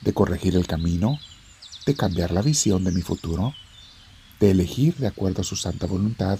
de 0.00 0.12
corregir 0.12 0.56
el 0.56 0.66
camino, 0.66 1.18
de 1.86 1.94
cambiar 1.94 2.30
la 2.30 2.42
visión 2.42 2.84
de 2.84 2.92
mi 2.92 3.02
futuro, 3.02 3.54
de 4.38 4.50
elegir 4.50 4.96
de 4.96 5.06
acuerdo 5.06 5.42
a 5.42 5.44
su 5.44 5.56
santa 5.56 5.86
voluntad, 5.86 6.38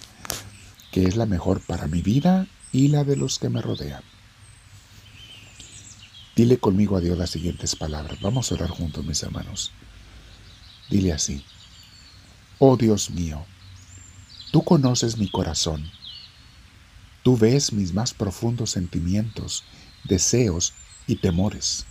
que 0.90 1.05
es 1.05 1.17
la 1.17 1.26
mejor 1.26 1.61
para 1.61 1.87
mi 1.87 2.02
vida 2.02 2.47
y 2.73 2.88
la 2.88 3.05
de 3.05 3.17
los 3.17 3.38
que 3.38 3.49
me 3.49 3.62
rodean. 3.62 4.02
Dile 6.37 6.59
conmigo 6.59 6.97
a 6.97 7.00
Dios 7.00 7.19
las 7.19 7.31
siguientes 7.31 7.76
palabras. 7.76 8.21
Vamos 8.21 8.50
a 8.50 8.55
orar 8.55 8.71
juntos, 8.71 9.05
mis 9.05 9.23
hermanos. 9.23 9.73
Dile 10.88 11.12
así. 11.12 11.45
Oh 12.59 12.76
Dios 12.76 13.11
mío, 13.11 13.45
tú 14.52 14.62
conoces 14.62 15.17
mi 15.17 15.31
corazón. 15.31 15.90
Tú 17.23 17.37
ves 17.37 17.73
mis 17.73 17.93
más 17.93 18.14
profundos 18.14 18.71
sentimientos, 18.71 19.64
deseos 20.05 20.73
y 21.07 21.17
temores. 21.17 21.87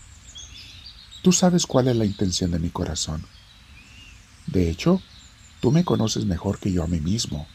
Tú 1.22 1.32
sabes 1.34 1.66
cuál 1.66 1.90
es 1.90 1.96
la 1.98 2.06
intención 2.06 2.52
de 2.52 2.60
mi 2.60 2.70
corazón. 2.70 3.26
De 4.48 4.70
hecho, 4.70 5.02
tú 5.60 5.72
me 5.72 5.84
conoces 5.84 6.26
mejor 6.26 6.60
que 6.60 6.72
yo 6.72 6.84
a 6.84 6.88
mí 6.88 7.02
mismo. 7.02 7.48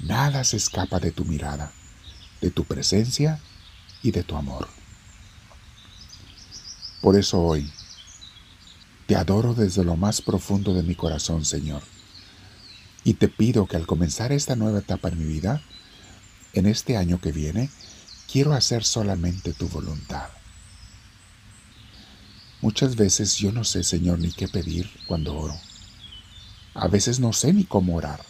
Nada 0.00 0.42
se 0.42 0.56
escapa 0.56 0.98
de 0.98 1.12
tu 1.12 1.24
mirada, 1.24 1.72
de 2.40 2.50
tu 2.50 2.64
presencia 2.64 3.40
y 4.02 4.10
de 4.10 4.24
tu 4.24 4.36
amor. 4.36 4.68
Por 7.00 7.16
eso 7.16 7.40
hoy 7.40 7.70
te 9.06 9.14
adoro 9.14 9.54
desde 9.54 9.84
lo 9.84 9.96
más 9.96 10.20
profundo 10.20 10.74
de 10.74 10.82
mi 10.82 10.96
corazón, 10.96 11.44
Señor. 11.44 11.82
Y 13.04 13.14
te 13.14 13.28
pido 13.28 13.66
que 13.66 13.76
al 13.76 13.86
comenzar 13.86 14.32
esta 14.32 14.56
nueva 14.56 14.80
etapa 14.80 15.08
en 15.08 15.18
mi 15.18 15.24
vida, 15.24 15.62
en 16.54 16.66
este 16.66 16.96
año 16.96 17.20
que 17.20 17.30
viene, 17.30 17.70
quiero 18.30 18.52
hacer 18.52 18.82
solamente 18.84 19.52
tu 19.52 19.68
voluntad. 19.68 20.28
Muchas 22.64 22.96
veces 22.96 23.36
yo 23.36 23.52
no 23.52 23.62
sé, 23.62 23.84
Señor, 23.84 24.18
ni 24.20 24.32
qué 24.32 24.48
pedir 24.48 24.90
cuando 25.06 25.36
oro. 25.36 25.54
A 26.72 26.88
veces 26.88 27.20
no 27.20 27.34
sé 27.34 27.52
ni 27.52 27.64
cómo 27.64 27.94
orar. 27.94 28.24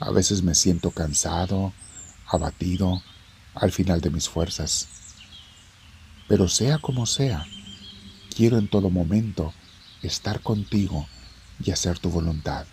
A 0.00 0.10
veces 0.10 0.42
me 0.42 0.54
siento 0.54 0.90
cansado, 0.90 1.72
abatido, 2.26 3.02
al 3.54 3.72
final 3.72 4.02
de 4.02 4.10
mis 4.10 4.28
fuerzas. 4.28 4.88
Pero 6.28 6.46
sea 6.46 6.76
como 6.76 7.06
sea, 7.06 7.46
quiero 8.36 8.58
en 8.58 8.68
todo 8.68 8.90
momento 8.90 9.54
estar 10.02 10.42
contigo 10.42 11.08
y 11.64 11.70
hacer 11.70 11.98
tu 11.98 12.10
voluntad, 12.10 12.66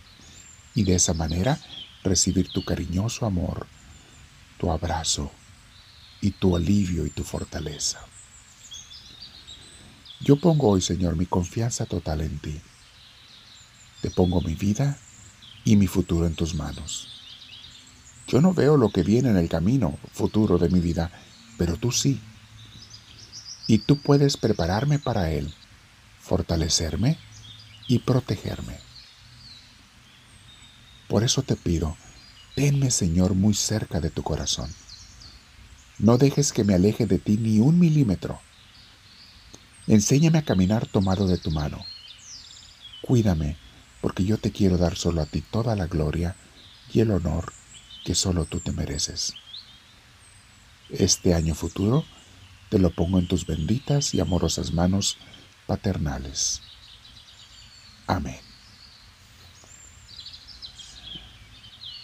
y 0.76 0.84
de 0.84 0.96
esa 0.96 1.14
manera 1.14 1.58
recibir 2.04 2.50
tu 2.50 2.66
cariñoso 2.66 3.26
amor, 3.26 3.66
tu 4.58 4.72
abrazo 4.72 5.32
y 6.20 6.32
tu 6.32 6.58
alivio 6.58 7.06
y 7.06 7.12
tu 7.12 7.24
fortaleza. 7.24 8.11
Yo 10.24 10.36
pongo 10.36 10.70
hoy, 10.70 10.82
Señor, 10.82 11.16
mi 11.16 11.26
confianza 11.26 11.88
total 11.88 12.22
en 12.22 12.38
ti. 12.38 12.62
Te 14.02 14.12
pongo 14.12 14.40
mi 14.42 14.54
vida 14.54 15.00
y 15.66 15.78
mi 15.78 15.88
futuro 15.88 16.28
en 16.28 16.36
tus 16.36 16.54
manos. 16.54 17.08
Yo 18.28 18.40
no 18.40 18.54
veo 18.54 18.78
lo 18.78 18.92
que 18.92 19.02
viene 19.02 19.30
en 19.30 19.38
el 19.38 19.50
camino 19.50 19.98
futuro 20.14 20.60
de 20.60 20.70
mi 20.70 20.80
vida, 20.80 21.12
pero 21.58 21.76
tú 21.76 21.92
sí. 21.92 22.22
Y 23.66 23.80
tú 23.80 23.98
puedes 23.98 24.38
prepararme 24.38 25.00
para 25.00 25.32
él, 25.32 25.52
fortalecerme 26.20 27.18
y 27.88 28.00
protegerme. 28.00 28.78
Por 31.08 31.24
eso 31.24 31.42
te 31.42 31.56
pido, 31.56 31.98
tenme, 32.54 32.92
Señor, 32.92 33.34
muy 33.34 33.56
cerca 33.56 34.00
de 34.00 34.12
tu 34.12 34.22
corazón. 34.22 34.72
No 35.98 36.20
dejes 36.20 36.54
que 36.54 36.64
me 36.64 36.76
aleje 36.76 37.08
de 37.08 37.18
ti 37.18 37.38
ni 37.38 37.60
un 37.60 37.80
milímetro 37.80 38.40
Enséñame 39.92 40.38
a 40.38 40.44
caminar 40.44 40.88
tomado 40.88 41.28
de 41.28 41.38
tu 41.38 41.52
mano. 41.52 41.84
Cuídame, 43.02 43.58
porque 44.00 44.24
yo 44.24 44.38
te 44.38 44.54
quiero 44.54 44.78
dar 44.78 44.96
solo 44.96 45.22
a 45.22 45.26
ti 45.26 45.42
toda 45.42 45.76
la 45.76 45.88
gloria 45.88 46.38
y 46.94 47.02
el 47.02 47.12
honor 47.12 47.52
que 48.06 48.16
solo 48.16 48.46
tú 48.46 48.62
te 48.62 48.72
mereces. 48.72 49.34
Este 50.90 51.34
año 51.34 51.56
futuro 51.56 52.06
te 52.70 52.80
lo 52.80 52.92
pongo 52.92 53.20
en 53.20 53.28
tus 53.28 53.46
benditas 53.46 54.14
y 54.14 54.22
amorosas 54.22 54.72
manos 54.72 55.18
paternales. 55.68 56.62
Amén. 58.08 58.40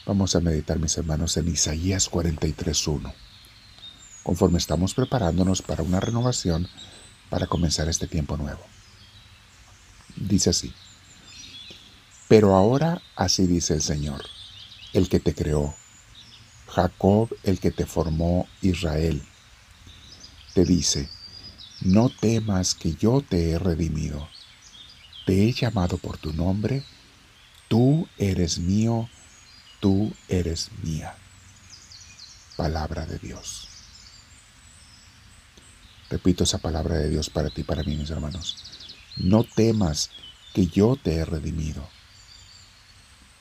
Vamos 0.05 0.35
a 0.35 0.41
meditar, 0.41 0.77
mis 0.77 0.97
hermanos, 0.97 1.37
en 1.37 1.47
Isaías 1.47 2.11
43.1. 2.11 3.13
Conforme 4.23 4.57
estamos 4.57 4.93
preparándonos 4.93 5.61
para 5.61 5.83
una 5.83 6.01
renovación, 6.01 6.67
para 7.29 7.47
comenzar 7.47 7.89
este 7.89 8.07
tiempo 8.07 8.37
nuevo. 8.37 8.63
Dice 10.15 10.49
así, 10.49 10.73
pero 12.27 12.55
ahora 12.55 13.01
así 13.15 13.47
dice 13.47 13.73
el 13.73 13.81
Señor, 13.81 14.23
el 14.93 15.09
que 15.09 15.19
te 15.19 15.33
creó, 15.33 15.75
Jacob 16.67 17.29
el 17.43 17.59
que 17.59 17.71
te 17.71 17.85
formó, 17.85 18.47
Israel, 18.61 19.23
te 20.53 20.65
dice, 20.65 21.09
no 21.81 22.09
temas 22.09 22.75
que 22.75 22.95
yo 22.95 23.21
te 23.21 23.51
he 23.51 23.59
redimido, 23.59 24.27
te 25.25 25.47
he 25.47 25.53
llamado 25.53 25.97
por 25.97 26.17
tu 26.17 26.33
nombre, 26.33 26.83
tú 27.67 28.07
eres 28.17 28.59
mío, 28.59 29.09
tú 29.79 30.13
eres 30.27 30.69
mía. 30.83 31.15
Palabra 32.55 33.05
de 33.05 33.19
Dios. 33.19 33.76
Repito 36.09 36.43
esa 36.43 36.59
palabra 36.59 36.97
de 36.97 37.09
Dios 37.09 37.29
para 37.29 37.49
ti, 37.49 37.63
para 37.63 37.83
mí, 37.83 37.95
mis 37.95 38.09
hermanos. 38.09 38.55
No 39.17 39.43
temas 39.43 40.11
que 40.53 40.67
yo 40.67 40.95
te 40.95 41.15
he 41.15 41.25
redimido. 41.25 41.87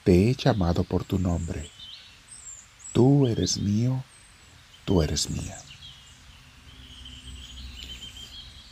Te 0.04 0.30
he 0.30 0.34
llamado 0.34 0.84
por 0.84 1.04
tu 1.04 1.18
nombre. 1.18 1.70
Tú 2.92 3.26
eres 3.26 3.58
mío, 3.58 4.04
tú 4.84 5.02
eres 5.02 5.30
mía. 5.30 5.58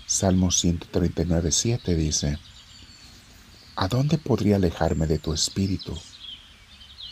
Salmo 0.07 0.51
139, 0.51 1.51
7 1.51 1.95
dice, 1.95 2.39
¿A 3.77 3.89
dónde 3.89 4.19
podría 4.19 4.57
alejarme 4.57 5.07
de 5.07 5.19
tu 5.19 5.33
espíritu? 5.33 5.99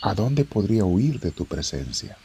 ¿A 0.01 0.13
dónde 0.13 0.45
podría 0.45 0.85
huir 0.85 1.19
de 1.19 1.31
tu 1.31 1.45
presencia? 1.45 2.17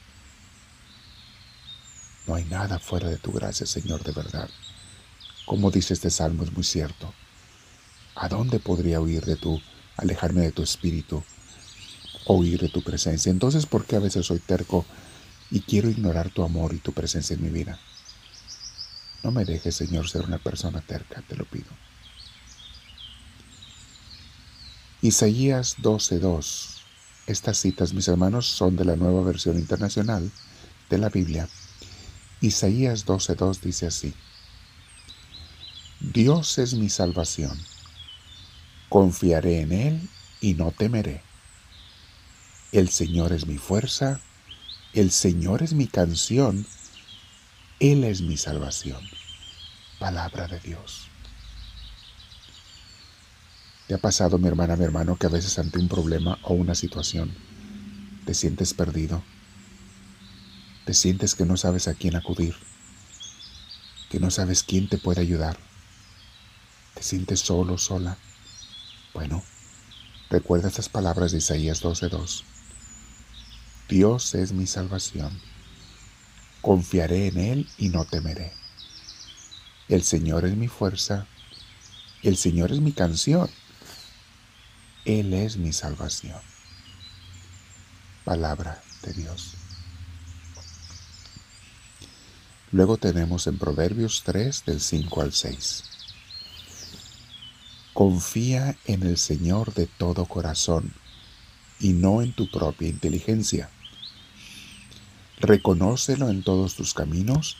No 2.28 2.35
hay 2.35 2.44
nada 2.44 2.78
fuera 2.78 3.08
de 3.08 3.16
tu 3.16 3.32
gracia, 3.32 3.66
Señor, 3.66 4.04
de 4.04 4.12
verdad. 4.12 4.50
Como 5.47 5.70
dice 5.70 5.94
este 5.94 6.11
salmo, 6.11 6.44
es 6.44 6.52
muy 6.52 6.62
cierto. 6.62 7.14
¿A 8.14 8.28
dónde 8.28 8.58
podría 8.58 9.00
huir 9.00 9.25
de 9.25 9.37
tu, 9.37 9.58
alejarme 9.97 10.42
de 10.42 10.52
tu 10.52 10.62
espíritu, 10.62 11.25
o 12.26 12.35
huir 12.35 12.61
de 12.61 12.68
tu 12.68 12.82
presencia? 12.82 13.30
Entonces, 13.30 13.64
¿por 13.64 13.87
qué 13.87 13.97
a 13.97 14.00
veces 14.00 14.26
soy 14.26 14.40
terco 14.40 14.85
y 15.50 15.61
quiero 15.61 15.88
ignorar 15.88 16.28
tu 16.28 16.42
amor 16.42 16.75
y 16.75 16.78
tu 16.80 16.92
presencia 16.92 17.32
en 17.32 17.42
mi 17.42 17.49
vida? 17.49 17.80
No 19.23 19.30
me 19.30 19.47
dejes, 19.47 19.76
Señor, 19.76 20.06
ser 20.11 20.26
una 20.26 20.38
persona 20.38 20.82
terca, 20.82 21.23
te 21.26 21.35
lo 21.35 21.47
pido. 21.47 21.70
Isaías 25.00 25.76
12.2. 25.78 26.82
Estas 27.26 27.58
citas, 27.58 27.94
mis 27.94 28.08
hermanos, 28.08 28.47
son 28.47 28.76
de 28.76 28.85
la 28.85 28.97
nueva 28.97 29.23
versión 29.23 29.58
internacional 29.58 30.30
de 30.90 30.99
la 30.99 31.08
Biblia. 31.08 31.49
Isaías 32.40 33.07
12.2 33.07 33.61
dice 33.61 33.87
así. 33.87 34.14
Dios 36.00 36.59
es 36.59 36.75
mi 36.75 36.88
salvación. 36.88 37.59
Confiaré 38.88 39.61
en 39.61 39.73
Él 39.73 40.09
y 40.40 40.54
no 40.54 40.71
temeré. 40.73 41.23
El 42.73 42.88
Señor 42.88 43.33
es 43.33 43.47
mi 43.47 43.59
fuerza, 43.59 44.21
el 44.92 45.11
Señor 45.11 45.62
es 45.62 45.73
mi 45.73 45.87
canción 45.87 46.66
él 47.80 48.02
es 48.02 48.23
mi 48.23 48.37
salvación. 48.37 49.00
Palabra 50.00 50.49
de 50.49 50.59
Dios. 50.59 51.09
¿Te 53.87 53.95
ha 53.95 53.99
pasado, 53.99 54.37
mi 54.37 54.49
hermana, 54.49 54.75
mi 54.75 54.85
hermano, 54.85 55.16
que 55.16 55.26
a 55.26 55.30
veces 55.30 55.59
ante 55.61 55.78
un 55.78 55.88
problema 55.88 56.38
o 56.42 56.54
una 56.54 56.75
situación 56.75 57.33
te 58.25 58.35
sientes 58.35 58.75
perdido? 58.75 59.23
Te 60.88 60.95
sientes 60.95 61.35
que 61.35 61.45
no 61.45 61.59
sabes 61.59 61.87
a 61.87 61.92
quién 61.92 62.16
acudir, 62.16 62.57
que 64.09 64.18
no 64.18 64.30
sabes 64.30 64.62
quién 64.62 64.88
te 64.88 64.97
puede 64.97 65.21
ayudar. 65.21 65.59
Te 66.95 67.02
sientes 67.02 67.40
solo, 67.40 67.76
sola. 67.76 68.16
Bueno, 69.12 69.45
recuerda 70.30 70.68
estas 70.68 70.88
palabras 70.88 71.33
de 71.33 71.38
Isaías 71.38 71.83
12:2. 71.83 72.42
Dios 73.90 74.35
es 74.35 74.52
mi 74.52 74.66
salvación 74.66 75.38
Confiaré 76.62 77.26
en 77.26 77.36
Él 77.36 77.69
y 77.76 77.91
no 77.91 78.06
temeré. 78.06 78.54
El 79.91 80.02
Señor 80.02 80.47
es 80.47 80.56
mi 80.56 80.69
fuerza, 80.69 81.26
el 82.23 82.39
Señor 82.39 82.73
es 82.73 82.80
mi 82.80 82.93
canción, 82.93 83.50
Él 85.04 85.34
es 85.34 85.58
mi 85.58 85.75
salvación. 85.75 86.41
Palabra 88.25 88.82
de 89.02 89.13
Dios. 89.13 89.57
Luego 92.71 92.97
tenemos 92.97 93.47
en 93.47 93.59
Proverbios 93.59 94.23
3 94.25 94.65
del 94.65 94.81
5 94.81 95.21
al 95.23 95.33
6. 95.33 95.85
Confía 97.95 98.76
en 98.85 99.02
el 99.02 99.19
Señor 99.19 99.75
de 99.75 99.87
todo 99.87 100.26
corazón 100.26 100.93
y 101.81 101.93
no 101.93 102.23
en 102.23 102.33
tu 102.33 102.50
propia 102.50 102.89
inteligencia 102.89 103.71
Reconócelo 105.41 106.31
en 106.31 106.43
todos 106.43 106.75
tus 106.75 106.95
caminos 106.95 107.57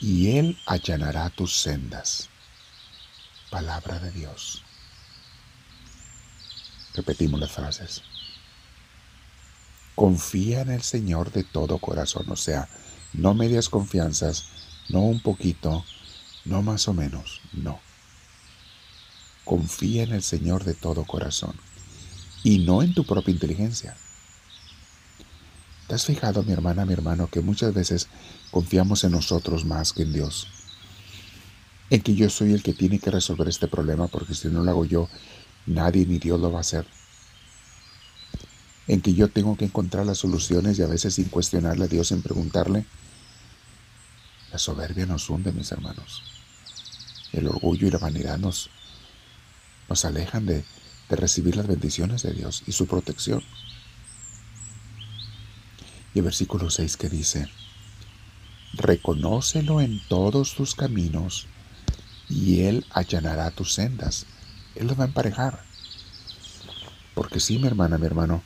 y 0.00 0.38
Él 0.38 0.58
allanará 0.64 1.28
tus 1.28 1.60
sendas. 1.60 2.30
Palabra 3.50 3.98
de 3.98 4.10
Dios. 4.10 4.62
Repetimos 6.94 7.38
las 7.38 7.52
frases. 7.52 8.02
Confía 9.94 10.62
en 10.62 10.70
el 10.70 10.82
Señor 10.82 11.30
de 11.30 11.44
todo 11.44 11.76
corazón, 11.76 12.24
o 12.30 12.36
sea, 12.36 12.68
no 13.12 13.34
medias 13.34 13.68
confianzas, 13.68 14.44
no 14.88 15.00
un 15.00 15.20
poquito, 15.20 15.84
no 16.44 16.62
más 16.62 16.88
o 16.88 16.94
menos, 16.94 17.40
no. 17.52 17.80
Confía 19.44 20.02
en 20.04 20.12
el 20.12 20.22
Señor 20.22 20.64
de 20.64 20.74
todo 20.74 21.04
corazón 21.04 21.54
y 22.42 22.58
no 22.58 22.82
en 22.82 22.94
tu 22.94 23.04
propia 23.04 23.32
inteligencia. 23.32 23.96
¿Te 25.90 25.96
has 25.96 26.04
fijado, 26.04 26.44
mi 26.44 26.52
hermana, 26.52 26.86
mi 26.86 26.92
hermano, 26.92 27.26
que 27.26 27.40
muchas 27.40 27.74
veces 27.74 28.06
confiamos 28.52 29.02
en 29.02 29.12
nosotros 29.12 29.64
más 29.64 29.92
que 29.92 30.02
en 30.02 30.12
Dios? 30.12 30.46
En 31.90 32.00
que 32.00 32.14
yo 32.14 32.30
soy 32.30 32.52
el 32.52 32.62
que 32.62 32.74
tiene 32.74 33.00
que 33.00 33.10
resolver 33.10 33.48
este 33.48 33.66
problema 33.66 34.06
porque 34.06 34.34
si 34.34 34.46
no 34.48 34.62
lo 34.62 34.70
hago 34.70 34.84
yo, 34.84 35.08
nadie 35.66 36.06
ni 36.06 36.18
Dios 36.18 36.38
lo 36.38 36.52
va 36.52 36.58
a 36.58 36.60
hacer. 36.60 36.86
En 38.86 39.00
que 39.00 39.14
yo 39.14 39.28
tengo 39.28 39.56
que 39.56 39.64
encontrar 39.64 40.06
las 40.06 40.18
soluciones 40.18 40.78
y 40.78 40.82
a 40.82 40.86
veces 40.86 41.14
sin 41.14 41.24
cuestionarle 41.24 41.86
a 41.86 41.88
Dios, 41.88 42.08
sin 42.08 42.22
preguntarle. 42.22 42.86
La 44.52 44.58
soberbia 44.58 45.06
nos 45.06 45.28
hunde, 45.30 45.52
mis 45.52 45.70
hermanos. 45.72 46.22
El 47.32 47.46
orgullo 47.46 47.86
y 47.86 47.90
la 47.90 47.98
vanidad 47.98 48.38
nos, 48.38 48.70
nos 49.88 50.04
alejan 50.04 50.46
de, 50.46 50.64
de 51.08 51.16
recibir 51.16 51.56
las 51.56 51.66
bendiciones 51.66 52.22
de 52.22 52.32
Dios 52.32 52.62
y 52.66 52.72
su 52.72 52.86
protección. 52.86 53.42
Y 56.14 56.18
el 56.18 56.24
versículo 56.24 56.70
6 56.70 56.96
que 56.96 57.08
dice, 57.08 57.48
reconócelo 58.72 59.80
en 59.80 60.00
todos 60.08 60.54
tus 60.54 60.74
caminos 60.74 61.46
y 62.28 62.62
Él 62.62 62.84
allanará 62.90 63.50
tus 63.50 63.74
sendas. 63.74 64.26
Él 64.74 64.86
lo 64.86 64.96
va 64.96 65.04
a 65.04 65.08
emparejar. 65.08 65.64
Porque 67.14 67.40
sí, 67.40 67.58
mi 67.58 67.66
hermana, 67.66 67.98
mi 67.98 68.06
hermano, 68.06 68.42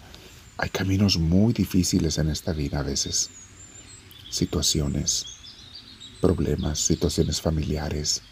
hay 0.57 0.71
caminos 0.71 1.19
muy 1.19 1.53
difíciles 1.53 2.19
en 2.19 2.31
esta 2.31 2.53
vida 2.53 2.81
a 2.81 2.83
veces. 2.83 3.31
Situaciones, 4.31 5.27
problemas, 6.25 6.79
situaciones 6.79 7.43
familiares, 7.43 8.23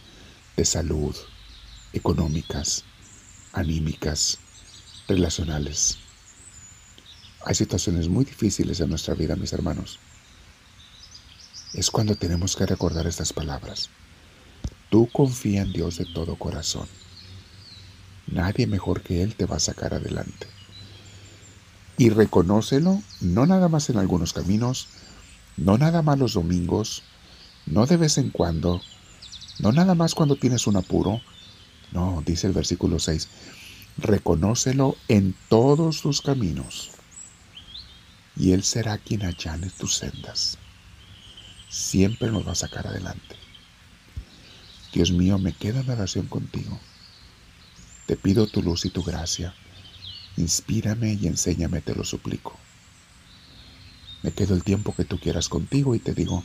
de 0.57 0.65
salud, 0.65 1.15
económicas, 1.93 2.85
anímicas, 3.53 4.39
relacionales. 5.07 5.99
Hay 7.45 7.55
situaciones 7.55 8.09
muy 8.09 8.25
difíciles 8.25 8.81
en 8.81 8.89
nuestra 8.89 9.13
vida, 9.13 9.37
mis 9.37 9.53
hermanos. 9.53 9.99
Es 11.75 11.91
cuando 11.91 12.15
tenemos 12.15 12.57
que 12.57 12.65
recordar 12.65 13.07
estas 13.07 13.35
palabras. 13.35 13.91
Tú 14.89 15.11
confía 15.13 15.61
en 15.61 15.75
Dios 15.75 15.99
de 15.99 16.07
todo 16.07 16.37
corazón. 16.37 16.89
Nadie 18.27 18.67
mejor 18.67 19.03
que 19.03 19.23
Él 19.23 19.35
te 19.35 19.45
va 19.45 19.57
a 19.57 19.61
sacar 19.61 19.93
adelante. 19.93 20.47
Y 21.99 22.09
reconócelo 22.09 23.03
no 23.21 23.45
nada 23.45 23.69
más 23.69 23.91
en 23.91 23.99
algunos 23.99 24.33
caminos, 24.33 24.89
no 25.59 25.77
nada 25.77 26.01
más 26.01 26.19
los 26.19 26.33
domingos, 26.33 27.03
no 27.66 27.87
de 27.87 27.96
vez 27.96 28.18
en 28.18 28.31
cuando, 28.31 28.83
no 29.59 29.72
nada 29.72 29.94
más 29.94 30.14
cuando 30.14 30.37
tienes 30.37 30.66
un 30.66 30.77
apuro. 30.77 31.20
No, 31.92 32.22
dice 32.25 32.46
el 32.46 32.53
versículo 32.53 32.98
6, 32.98 33.29
reconócelo 33.98 34.96
en 35.09 35.35
todos 35.48 36.01
tus 36.01 36.22
caminos 36.22 36.90
y 38.37 38.53
Él 38.53 38.62
será 38.62 38.98
quien 38.98 39.25
allane 39.25 39.70
tus 39.70 39.96
sendas. 39.96 40.59
Siempre 41.68 42.31
nos 42.31 42.46
va 42.46 42.53
a 42.53 42.57
sacar 42.57 42.87
adelante. 42.87 43.37
Dios 44.92 45.11
mío, 45.11 45.38
me 45.38 45.53
quedo 45.53 45.81
en 45.81 45.90
oración 45.90 46.27
contigo. 46.27 46.79
Te 48.07 48.16
pido 48.16 48.46
tu 48.46 48.62
luz 48.62 48.85
y 48.85 48.90
tu 48.90 49.03
gracia. 49.03 49.55
Inspírame 50.37 51.14
y 51.14 51.27
enséñame, 51.27 51.81
te 51.81 51.94
lo 51.94 52.05
suplico. 52.05 52.59
Me 54.22 54.33
quedo 54.33 54.55
el 54.55 54.64
tiempo 54.64 54.94
que 54.94 55.05
tú 55.05 55.18
quieras 55.18 55.48
contigo 55.48 55.94
y 55.94 55.98
te 55.98 56.14
digo, 56.14 56.44